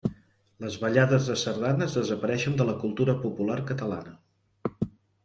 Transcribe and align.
Les 0.63 0.77
ballades 0.83 1.27
de 1.31 1.35
sardanes 1.41 1.97
desapareixen 1.97 2.57
de 2.63 2.67
la 2.71 2.75
cultura 2.85 3.15
popular 3.27 3.59
catalana 3.73 4.83